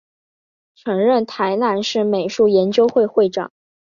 [0.75, 3.51] 曾任台南市美术研究会会长。